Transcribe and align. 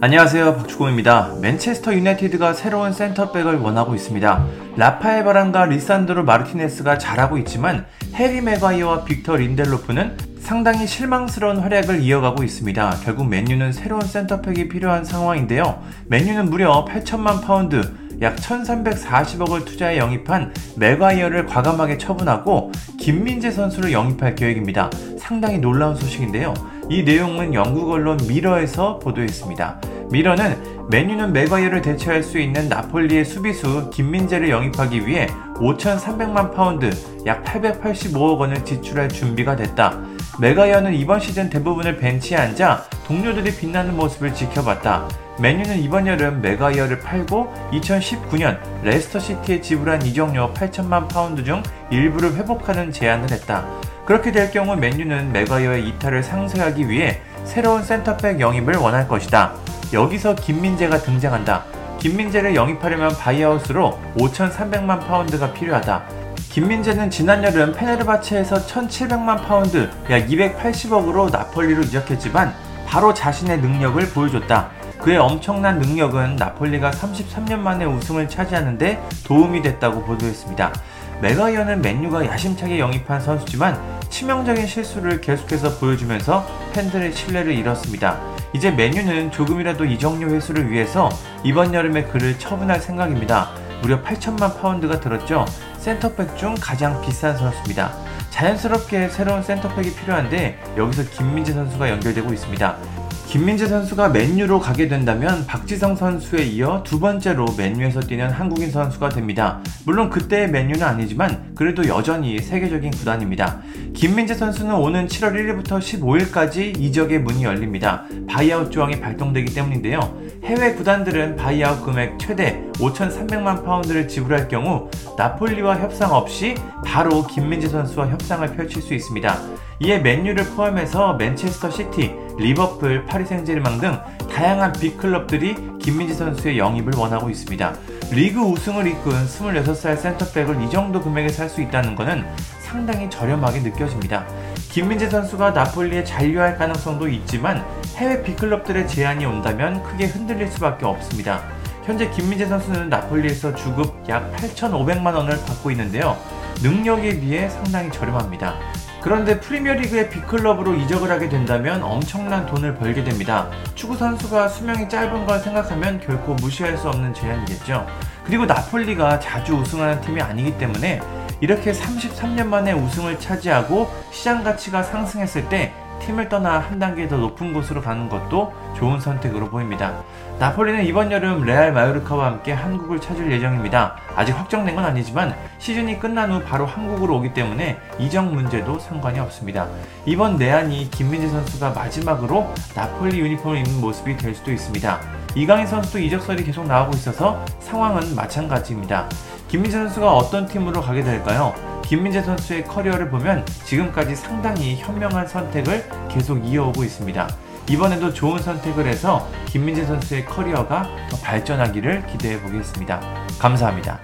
안녕하세요 0.00 0.54
박주공입니다. 0.54 1.34
맨체스터 1.42 1.92
유나이티드가 1.92 2.52
새로운 2.52 2.92
센터백을 2.92 3.58
원하고 3.58 3.96
있습니다. 3.96 4.46
라파엘 4.76 5.24
바란과 5.24 5.66
리산드로 5.66 6.22
마르티네스가 6.22 6.98
잘하고 6.98 7.36
있지만 7.38 7.84
해리 8.14 8.40
매과이어와 8.40 9.02
빅터 9.02 9.34
린델로프는 9.34 10.16
상당히 10.38 10.86
실망스러운 10.86 11.58
활약을 11.58 12.00
이어가고 12.00 12.44
있습니다. 12.44 12.98
결국 13.02 13.28
맨유는 13.28 13.72
새로운 13.72 14.02
센터백이 14.02 14.68
필요한 14.68 15.04
상황인데요. 15.04 15.82
맨유는 16.06 16.48
무려 16.48 16.84
8천만 16.84 17.42
파운드 17.42 17.82
약 18.22 18.36
1340억을 18.36 19.64
투자해 19.64 19.98
영입한 19.98 20.54
매과이어를 20.76 21.46
과감하게 21.46 21.98
처분하고 21.98 22.70
김민재 22.98 23.50
선수를 23.50 23.92
영입할 23.92 24.36
계획입니다. 24.36 24.90
상당히 25.18 25.58
놀라운 25.58 25.96
소식인데요. 25.96 26.54
이 26.88 27.02
내용은 27.02 27.52
영국 27.52 27.90
언론 27.90 28.18
미러에서 28.26 28.98
보도했습니다. 28.98 29.80
미러는 30.10 30.88
맨유는 30.88 31.34
매과이어를 31.34 31.82
대체할 31.82 32.22
수 32.22 32.38
있는 32.38 32.68
나폴리의 32.68 33.24
수비수 33.24 33.90
김민재를 33.90 34.48
영입하기 34.48 35.06
위해 35.06 35.26
5,300만 35.56 36.54
파운드, 36.54 36.90
약 37.26 37.44
885억 37.44 38.38
원을 38.38 38.64
지출할 38.64 39.10
준비가 39.10 39.54
됐다. 39.54 39.98
매과이어는 40.40 40.94
이번 40.94 41.20
시즌 41.20 41.50
대부분을 41.50 41.98
벤치에 41.98 42.38
앉아 42.38 42.84
동료들이 43.06 43.54
빛나는 43.56 43.96
모습을 43.96 44.32
지켜봤다. 44.32 45.08
맨유는 45.40 45.78
이번 45.78 46.06
여름 46.06 46.40
매과이어를 46.40 47.00
팔고 47.00 47.52
2019년 47.72 48.58
레스터 48.82 49.18
시티에 49.18 49.60
지불한 49.60 50.02
이적료 50.02 50.52
8천만 50.54 51.06
파운드 51.08 51.44
중 51.44 51.62
일부를 51.90 52.34
회복하는 52.34 52.90
제안을 52.92 53.30
했다. 53.30 53.66
그렇게 54.06 54.32
될 54.32 54.50
경우 54.50 54.74
맨유는 54.74 55.32
매과이어의 55.32 55.86
이탈을 55.86 56.22
상쇄하기 56.22 56.88
위해 56.88 57.20
새로운 57.44 57.82
센터백 57.82 58.40
영입을 58.40 58.76
원할 58.76 59.06
것이다. 59.06 59.52
여기서 59.92 60.34
김민재가 60.34 60.98
등장한다. 60.98 61.64
김민재를 61.98 62.54
영입하려면 62.54 63.16
바이아웃으로 63.16 63.98
5,300만 64.16 65.06
파운드가 65.06 65.52
필요하다. 65.52 66.04
김민재는 66.50 67.10
지난 67.10 67.42
여름 67.42 67.72
페네르바체에서 67.72 68.66
1,700만 68.66 69.44
파운드, 69.44 69.90
약 70.10 70.26
280억으로 70.26 71.30
나폴리로 71.30 71.82
이적했지만 71.82 72.54
바로 72.86 73.12
자신의 73.12 73.60
능력을 73.60 74.08
보여줬다. 74.10 74.70
그의 74.98 75.18
엄청난 75.18 75.78
능력은 75.78 76.36
나폴리가 76.36 76.90
33년 76.90 77.58
만에 77.58 77.84
우승을 77.84 78.28
차지하는데 78.28 79.02
도움이 79.24 79.62
됐다고 79.62 80.04
보도했습니다. 80.04 80.72
매과이어는 81.20 81.82
맨유가 81.82 82.26
야심차게 82.26 82.78
영입한 82.78 83.20
선수지만 83.20 83.80
치명적인 84.10 84.66
실수를 84.66 85.20
계속해서 85.20 85.78
보여주면서 85.78 86.46
팬들의 86.72 87.12
신뢰를 87.12 87.52
잃었습니다. 87.52 88.18
이제 88.52 88.70
맨유는 88.70 89.30
조금이라도 89.30 89.84
이적료 89.84 90.28
회수를 90.28 90.70
위해서 90.70 91.08
이번 91.44 91.74
여름에 91.74 92.04
그를 92.04 92.38
처분할 92.38 92.80
생각입니다. 92.80 93.50
무려 93.82 94.02
8천만 94.02 94.60
파운드가 94.60 95.00
들었죠. 95.00 95.44
센터백 95.78 96.36
중 96.36 96.54
가장 96.60 97.00
비싼 97.02 97.36
선수입니다. 97.36 97.92
자연스럽게 98.30 99.08
새로운 99.08 99.42
센터백이 99.42 99.94
필요한데 99.94 100.74
여기서 100.76 101.04
김민재 101.10 101.52
선수가 101.52 101.88
연결되고 101.90 102.32
있습니다. 102.32 102.97
김민재 103.28 103.66
선수가 103.66 104.08
맨유로 104.08 104.58
가게 104.58 104.88
된다면 104.88 105.44
박지성 105.46 105.96
선수에 105.96 106.44
이어 106.44 106.82
두 106.82 106.98
번째로 106.98 107.44
맨유에서 107.58 108.00
뛰는 108.00 108.30
한국인 108.30 108.70
선수가 108.70 109.10
됩니다. 109.10 109.60
물론 109.84 110.08
그때의 110.08 110.48
맨유는 110.50 110.82
아니지만 110.82 111.52
그래도 111.54 111.86
여전히 111.88 112.38
세계적인 112.38 112.90
구단입니다. 112.92 113.60
김민재 113.92 114.32
선수는 114.32 114.74
오는 114.74 115.06
7월 115.06 115.34
1일부터 115.34 115.78
15일까지 115.78 116.80
이적의 116.80 117.18
문이 117.18 117.44
열립니다. 117.44 118.04
바이아웃 118.30 118.72
조항이 118.72 118.98
발동되기 118.98 119.52
때문인데요. 119.52 120.00
해외 120.44 120.72
구단들은 120.72 121.36
바이아웃 121.36 121.84
금액 121.84 122.18
최대 122.18 122.62
5,300만 122.76 123.62
파운드를 123.62 124.08
지불할 124.08 124.48
경우 124.48 124.88
나폴리와 125.18 125.80
협상 125.80 126.12
없이 126.12 126.54
바로 126.82 127.26
김민재 127.26 127.68
선수와 127.68 128.08
협상을 128.08 128.48
펼칠 128.56 128.80
수 128.80 128.94
있습니다. 128.94 129.67
이에 129.80 129.98
맨유를 129.98 130.44
포함해서 130.56 131.14
맨체스터 131.14 131.70
시티, 131.70 132.12
리버풀, 132.36 133.06
파리 133.06 133.24
생제르맹 133.24 133.78
등 133.78 133.96
다양한 134.28 134.72
빅클럽들이 134.72 135.78
김민재 135.78 136.14
선수의 136.14 136.58
영입을 136.58 136.94
원하고 136.96 137.30
있습니다. 137.30 137.74
리그 138.10 138.40
우승을 138.40 138.88
이끈 138.88 139.12
26살 139.26 139.96
센터백을 139.96 140.60
이 140.62 140.70
정도 140.70 141.00
금액에 141.00 141.28
살 141.28 141.48
수 141.48 141.62
있다는 141.62 141.94
것은 141.94 142.24
상당히 142.60 143.08
저렴하게 143.08 143.60
느껴집니다. 143.60 144.26
김민재 144.70 145.08
선수가 145.08 145.52
나폴리에 145.52 146.02
잔류할 146.02 146.58
가능성도 146.58 147.08
있지만 147.08 147.64
해외 147.96 148.22
빅클럽들의 148.22 148.88
제안이 148.88 149.24
온다면 149.26 149.82
크게 149.84 150.06
흔들릴 150.06 150.48
수밖에 150.48 150.86
없습니다. 150.86 151.40
현재 151.84 152.10
김민재 152.10 152.46
선수는 152.46 152.88
나폴리에서 152.90 153.54
주급 153.54 153.94
약 154.08 154.30
8,500만 154.36 155.14
원을 155.14 155.38
받고 155.46 155.70
있는데요. 155.70 156.16
능력에 156.62 157.20
비해 157.20 157.48
상당히 157.48 157.90
저렴합니다. 157.92 158.56
그런데 159.00 159.38
프리미어리그의 159.38 160.10
빅클럽으로 160.10 160.74
이적을 160.74 161.10
하게 161.10 161.28
된다면 161.28 161.82
엄청난 161.82 162.46
돈을 162.46 162.74
벌게 162.74 163.04
됩니다. 163.04 163.48
축구 163.74 163.96
선수가 163.96 164.48
수명이 164.48 164.88
짧은 164.88 165.24
걸 165.24 165.38
생각하면 165.38 166.00
결코 166.00 166.34
무시할 166.34 166.76
수 166.76 166.88
없는 166.88 167.14
제안이겠죠. 167.14 167.86
그리고 168.24 168.44
나폴리가 168.44 169.20
자주 169.20 169.54
우승하는 169.54 170.00
팀이 170.00 170.20
아니기 170.20 170.58
때문에 170.58 171.00
이렇게 171.40 171.72
33년 171.72 172.46
만에 172.46 172.72
우승을 172.72 173.20
차지하고 173.20 173.88
시장 174.10 174.42
가치가 174.42 174.82
상승했을 174.82 175.48
때 175.48 175.72
팀을 176.00 176.28
떠나 176.28 176.58
한 176.58 176.78
단계 176.78 177.08
더 177.08 177.16
높은 177.16 177.52
곳으로 177.52 177.82
가는 177.82 178.08
것도 178.08 178.52
좋은 178.76 179.00
선택으로 179.00 179.48
보입니다. 179.48 180.02
나폴리는 180.38 180.84
이번 180.84 181.10
여름 181.10 181.42
레알 181.42 181.72
마요르카와 181.72 182.26
함께 182.26 182.52
한국을 182.52 183.00
찾을 183.00 183.30
예정입니다. 183.32 183.96
아직 184.14 184.32
확정된 184.32 184.76
건 184.76 184.84
아니지만 184.84 185.34
시즌이 185.58 185.98
끝난 185.98 186.30
후 186.30 186.42
바로 186.42 186.64
한국으로 186.64 187.16
오기 187.16 187.34
때문에 187.34 187.78
이적 187.98 188.32
문제도 188.32 188.78
상관이 188.78 189.18
없습니다. 189.18 189.66
이번 190.06 190.36
내한이 190.36 190.90
김민재 190.90 191.28
선수가 191.28 191.70
마지막으로 191.70 192.52
나폴리 192.74 193.18
유니폼을 193.18 193.58
입는 193.58 193.80
모습이 193.80 194.16
될 194.16 194.34
수도 194.34 194.52
있습니다. 194.52 195.00
이강인 195.34 195.66
선수도 195.66 195.98
이적설이 195.98 196.44
계속 196.44 196.66
나오고 196.66 196.92
있어서 196.94 197.44
상황은 197.60 198.14
마찬가지입니다. 198.14 199.08
김민재 199.48 199.78
선수가 199.78 200.12
어떤 200.12 200.46
팀으로 200.46 200.82
가게 200.82 201.02
될까요? 201.02 201.54
김민재 201.84 202.22
선수의 202.22 202.64
커리어를 202.64 203.08
보면 203.08 203.46
지금까지 203.64 204.14
상당히 204.14 204.76
현명한 204.76 205.26
선택을 205.26 205.88
계속 206.08 206.44
이어오고 206.44 206.84
있습니다. 206.84 207.28
이번에도 207.70 208.12
좋은 208.12 208.38
선택을 208.38 208.86
해서 208.86 209.26
김민재 209.46 209.86
선수의 209.86 210.26
커리어가 210.26 210.88
더 211.10 211.16
발전하기를 211.18 212.06
기대해 212.06 212.40
보겠습니다. 212.40 213.00
감사합니다. 213.38 213.98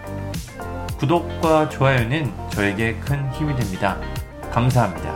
구독과 0.99 1.69
좋아요는 1.69 2.33
저에게 2.51 2.95
큰 2.95 3.31
힘이 3.33 3.55
됩니다. 3.55 3.99
감사합니다. 4.51 5.14